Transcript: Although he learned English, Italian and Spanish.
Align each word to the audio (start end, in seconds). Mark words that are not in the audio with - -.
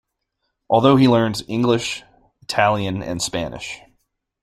Although 0.67 0.95
he 0.95 1.07
learned 1.07 1.43
English, 1.47 2.01
Italian 2.41 3.03
and 3.03 3.21
Spanish. 3.21 3.79